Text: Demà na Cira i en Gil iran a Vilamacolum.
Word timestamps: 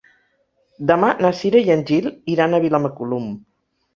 Demà 0.91 1.09
na 1.25 1.31
Cira 1.41 1.61
i 1.67 1.69
en 1.75 1.85
Gil 1.91 2.09
iran 2.37 2.57
a 2.57 2.61
Vilamacolum. 2.65 3.29